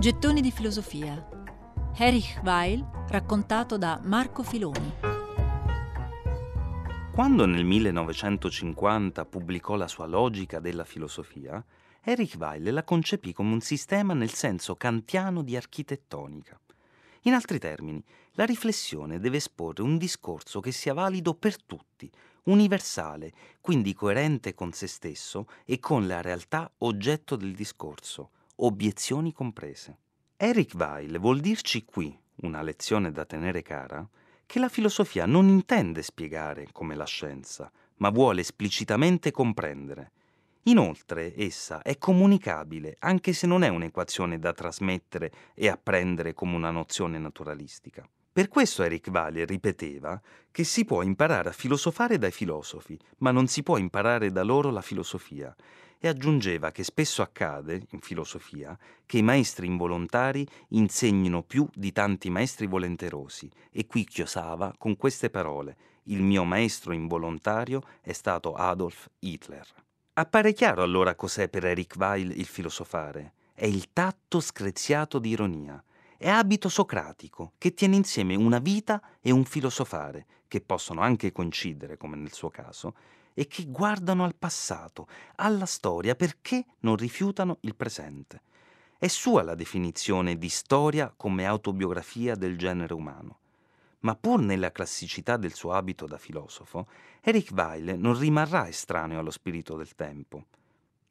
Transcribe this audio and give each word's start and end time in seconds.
Gettoni 0.00 0.40
di 0.40 0.52
filosofia. 0.52 1.26
Erich 1.96 2.40
Weil, 2.44 2.88
raccontato 3.08 3.76
da 3.76 4.00
Marco 4.04 4.44
Filoni. 4.44 4.92
Quando 7.12 7.46
nel 7.46 7.64
1950 7.64 9.24
pubblicò 9.24 9.74
la 9.74 9.88
sua 9.88 10.06
Logica 10.06 10.60
della 10.60 10.84
filosofia, 10.84 11.64
Erich 12.00 12.36
Weil 12.38 12.72
la 12.72 12.84
concepì 12.84 13.32
come 13.32 13.52
un 13.52 13.60
sistema 13.60 14.14
nel 14.14 14.30
senso 14.30 14.76
kantiano 14.76 15.42
di 15.42 15.56
architettonica. 15.56 16.56
In 17.22 17.34
altri 17.34 17.58
termini, 17.58 18.00
la 18.34 18.44
riflessione 18.44 19.18
deve 19.18 19.38
esporre 19.38 19.82
un 19.82 19.98
discorso 19.98 20.60
che 20.60 20.70
sia 20.70 20.94
valido 20.94 21.34
per 21.34 21.60
tutti, 21.64 22.08
universale, 22.44 23.32
quindi 23.60 23.94
coerente 23.94 24.54
con 24.54 24.70
se 24.70 24.86
stesso 24.86 25.48
e 25.64 25.80
con 25.80 26.06
la 26.06 26.20
realtà 26.20 26.70
oggetto 26.78 27.34
del 27.34 27.52
discorso, 27.56 28.30
obiezioni 28.60 29.32
comprese. 29.32 29.98
Eric 30.36 30.74
Weil 30.74 31.18
vuol 31.18 31.40
dirci 31.40 31.84
qui, 31.84 32.16
una 32.42 32.62
lezione 32.62 33.12
da 33.12 33.24
tenere 33.24 33.62
cara, 33.62 34.08
che 34.46 34.58
la 34.58 34.68
filosofia 34.68 35.26
non 35.26 35.48
intende 35.48 36.02
spiegare 36.02 36.68
come 36.72 36.94
la 36.94 37.04
scienza, 37.04 37.70
ma 37.96 38.10
vuole 38.10 38.40
esplicitamente 38.40 39.30
comprendere. 39.30 40.12
Inoltre 40.62 41.34
essa 41.36 41.82
è 41.82 41.98
comunicabile, 41.98 42.96
anche 43.00 43.32
se 43.32 43.46
non 43.46 43.62
è 43.62 43.68
un'equazione 43.68 44.38
da 44.38 44.52
trasmettere 44.52 45.32
e 45.54 45.68
apprendere 45.68 46.34
come 46.34 46.56
una 46.56 46.70
nozione 46.70 47.18
naturalistica. 47.18 48.08
Per 48.32 48.48
questo 48.48 48.82
Eric 48.82 49.08
Weil 49.12 49.46
ripeteva 49.46 50.20
che 50.50 50.64
si 50.64 50.84
può 50.84 51.02
imparare 51.02 51.48
a 51.48 51.52
filosofare 51.52 52.18
dai 52.18 52.30
filosofi, 52.30 52.98
ma 53.18 53.30
non 53.30 53.46
si 53.46 53.62
può 53.62 53.78
imparare 53.78 54.30
da 54.30 54.42
loro 54.42 54.70
la 54.70 54.82
filosofia, 54.82 55.54
e 55.98 56.08
aggiungeva 56.08 56.70
che 56.70 56.84
spesso 56.84 57.22
accade, 57.22 57.86
in 57.90 58.00
filosofia, 58.00 58.78
che 59.04 59.18
i 59.18 59.22
maestri 59.22 59.66
involontari 59.66 60.46
insegnino 60.68 61.42
più 61.42 61.68
di 61.74 61.92
tanti 61.92 62.30
maestri 62.30 62.66
volenterosi, 62.66 63.50
e 63.70 63.86
qui 63.86 64.04
chiosava 64.04 64.74
con 64.78 64.96
queste 64.96 65.30
parole, 65.30 65.76
il 66.04 66.22
mio 66.22 66.44
maestro 66.44 66.92
involontario 66.92 67.82
è 68.00 68.12
stato 68.12 68.54
Adolf 68.54 69.08
Hitler. 69.18 69.66
Appare 70.14 70.52
chiaro 70.52 70.82
allora 70.82 71.14
cos'è 71.14 71.48
per 71.48 71.66
Eric 71.66 71.94
Weil 71.98 72.30
il 72.36 72.46
filosofare. 72.46 73.34
È 73.52 73.66
il 73.66 73.92
tatto 73.92 74.40
screziato 74.40 75.18
di 75.18 75.30
ironia, 75.30 75.82
è 76.16 76.28
abito 76.28 76.68
socratico 76.68 77.52
che 77.58 77.74
tiene 77.74 77.96
insieme 77.96 78.34
una 78.34 78.58
vita 78.58 79.00
e 79.20 79.30
un 79.30 79.44
filosofare, 79.44 80.26
che 80.48 80.60
possono 80.60 81.00
anche 81.00 81.30
coincidere, 81.30 81.96
come 81.96 82.16
nel 82.16 82.32
suo 82.32 82.48
caso, 82.50 82.94
e 83.38 83.46
che 83.46 83.66
guardano 83.68 84.24
al 84.24 84.34
passato, 84.34 85.06
alla 85.36 85.64
storia, 85.64 86.16
perché 86.16 86.64
non 86.80 86.96
rifiutano 86.96 87.58
il 87.60 87.76
presente. 87.76 88.42
È 88.98 89.06
sua 89.06 89.44
la 89.44 89.54
definizione 89.54 90.36
di 90.36 90.48
storia 90.48 91.14
come 91.16 91.46
autobiografia 91.46 92.34
del 92.34 92.58
genere 92.58 92.94
umano. 92.94 93.38
Ma 94.00 94.16
pur 94.16 94.40
nella 94.40 94.72
classicità 94.72 95.36
del 95.36 95.54
suo 95.54 95.70
abito 95.70 96.06
da 96.06 96.18
filosofo, 96.18 96.88
Eric 97.20 97.52
Weil 97.54 97.96
non 97.96 98.18
rimarrà 98.18 98.66
estraneo 98.66 99.20
allo 99.20 99.30
spirito 99.30 99.76
del 99.76 99.94
tempo. 99.94 100.46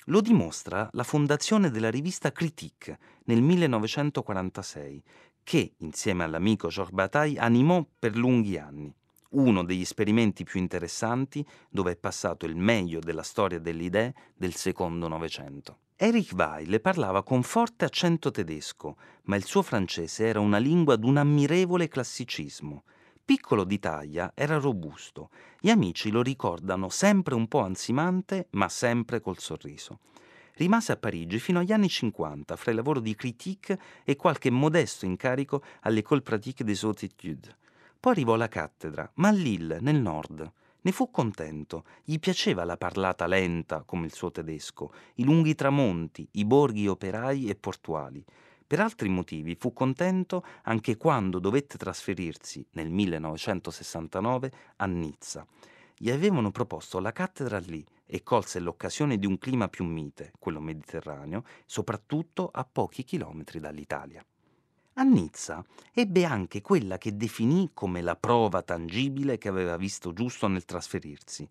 Lo 0.07 0.19
dimostra 0.19 0.89
la 0.91 1.03
fondazione 1.03 1.71
della 1.71 1.89
rivista 1.89 2.33
Critique 2.33 2.99
nel 3.23 3.41
1946, 3.41 5.01
che, 5.43 5.75
insieme 5.77 6.25
all'amico 6.25 6.67
Georges 6.67 6.93
Bataille, 6.93 7.39
animò 7.39 7.85
per 7.97 8.17
lunghi 8.17 8.57
anni 8.57 8.93
uno 9.31 9.63
degli 9.63 9.81
esperimenti 9.81 10.43
più 10.43 10.59
interessanti 10.59 11.45
dove 11.69 11.91
è 11.91 11.95
passato 11.95 12.45
il 12.45 12.55
meglio 12.55 12.99
della 12.99 13.23
storia 13.23 13.59
delle 13.59 13.83
idee 13.83 14.13
del 14.35 14.55
secondo 14.55 15.07
Novecento. 15.07 15.79
Eric 15.95 16.33
Weil 16.33 16.79
parlava 16.79 17.23
con 17.23 17.41
forte 17.41 17.85
accento 17.85 18.29
tedesco, 18.29 18.97
ma 19.23 19.35
il 19.35 19.43
suo 19.43 19.63
francese 19.63 20.27
era 20.27 20.39
una 20.39 20.59
lingua 20.59 20.95
d'un 20.95 21.17
ammirevole 21.17 21.87
classicismo. 21.87 22.83
Piccolo 23.25 23.63
di 23.63 23.79
taglia, 23.79 24.31
era 24.35 24.59
robusto. 24.59 25.31
Gli 25.59 25.69
amici 25.69 26.11
lo 26.11 26.21
ricordano 26.21 26.89
sempre 26.89 27.33
un 27.33 27.47
po' 27.47 27.61
ansimante, 27.61 28.47
ma 28.51 28.69
sempre 28.69 29.19
col 29.19 29.39
sorriso. 29.39 29.99
Rimase 30.53 30.91
a 30.91 30.97
Parigi 30.97 31.39
fino 31.39 31.59
agli 31.59 31.71
anni 31.71 31.89
50 31.89 32.55
fra 32.55 32.71
il 32.71 32.77
lavoro 32.77 32.99
di 32.99 33.15
critique 33.15 33.79
e 34.03 34.15
qualche 34.15 34.49
modesto 34.49 35.05
incarico 35.05 35.63
all'École 35.81 36.21
pratique 36.21 36.63
des 36.63 36.83
hautes 36.83 37.03
études. 37.03 37.55
Poi 37.99 38.11
arrivò 38.11 38.35
la 38.35 38.47
cattedra, 38.47 39.09
ma 39.15 39.29
a 39.29 39.31
Lille, 39.31 39.79
nel 39.79 39.99
nord. 39.99 40.51
Ne 40.81 40.91
fu 40.91 41.11
contento, 41.11 41.83
gli 42.03 42.19
piaceva 42.19 42.63
la 42.63 42.77
parlata 42.77 43.25
lenta 43.25 43.83
come 43.83 44.05
il 44.05 44.13
suo 44.13 44.31
tedesco, 44.31 44.93
i 45.15 45.23
lunghi 45.23 45.55
tramonti, 45.55 46.27
i 46.33 46.45
borghi 46.45 46.87
operai 46.87 47.49
e 47.49 47.55
portuali. 47.55 48.23
Per 48.65 48.79
altri 48.79 49.09
motivi 49.09 49.55
fu 49.55 49.73
contento 49.73 50.45
anche 50.63 50.95
quando 50.95 51.39
dovette 51.39 51.77
trasferirsi 51.77 52.65
nel 52.71 52.89
1969 52.89 54.51
a 54.77 54.85
Nizza. 54.85 55.45
Gli 55.97 56.11
avevano 56.11 56.51
proposto 56.51 56.99
la 56.99 57.11
cattedra 57.11 57.57
lì 57.57 57.83
e 58.05 58.23
colse 58.23 58.59
l'occasione 58.59 59.17
di 59.17 59.25
un 59.25 59.39
clima 59.39 59.67
più 59.67 59.83
mite, 59.83 60.31
quello 60.37 60.61
mediterraneo, 60.61 61.43
soprattutto 61.65 62.49
a 62.53 62.63
pochi 62.63 63.03
chilometri 63.03 63.59
dall'Italia. 63.59 64.23
A 64.99 65.03
Nizza 65.03 65.63
ebbe 65.93 66.25
anche 66.25 66.61
quella 66.61 66.97
che 66.97 67.15
definì 67.15 67.69
come 67.71 68.01
la 68.01 68.15
prova 68.15 68.63
tangibile 68.63 69.37
che 69.37 69.47
aveva 69.47 69.77
visto 69.77 70.11
giusto 70.11 70.47
nel 70.47 70.65
trasferirsi. 70.65 71.47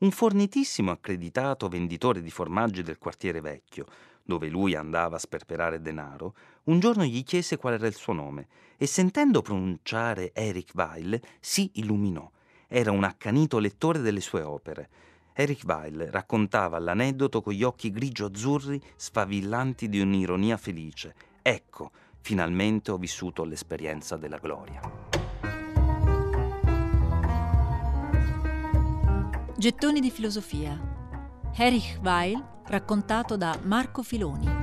Un 0.00 0.10
fornitissimo 0.10 0.90
accreditato 0.90 1.68
venditore 1.68 2.20
di 2.20 2.30
formaggi 2.30 2.82
del 2.82 2.98
quartiere 2.98 3.40
vecchio, 3.40 3.86
dove 4.22 4.50
lui 4.50 4.74
andava 4.74 5.16
a 5.16 5.20
sperperare 5.20 5.80
denaro, 5.80 6.34
un 6.64 6.80
giorno 6.80 7.04
gli 7.04 7.24
chiese 7.24 7.56
qual 7.56 7.72
era 7.72 7.86
il 7.86 7.94
suo 7.94 8.12
nome 8.12 8.46
e 8.76 8.86
sentendo 8.86 9.40
pronunciare 9.40 10.34
Eric 10.34 10.72
Weil 10.74 11.18
si 11.40 11.70
illuminò. 11.76 12.30
Era 12.68 12.90
un 12.90 13.04
accanito 13.04 13.58
lettore 13.58 14.00
delle 14.00 14.20
sue 14.20 14.42
opere. 14.42 14.90
Eric 15.32 15.62
Weil 15.64 16.08
raccontava 16.10 16.78
l'aneddoto 16.78 17.40
con 17.40 17.54
gli 17.54 17.62
occhi 17.62 17.90
grigio-azzurri 17.90 18.78
sfavillanti 18.96 19.88
di 19.88 19.98
un'ironia 19.98 20.58
felice. 20.58 21.14
Ecco, 21.40 21.90
finalmente 22.22 22.90
ho 22.90 22.96
vissuto 22.96 23.44
l'esperienza 23.44 24.16
della 24.16 24.38
gloria. 24.38 24.80
Gettoni 29.56 30.00
di 30.00 30.10
filosofia. 30.10 30.80
Erich 31.54 31.98
Weil, 32.00 32.42
raccontato 32.66 33.36
da 33.36 33.58
Marco 33.64 34.02
Filoni. 34.02 34.61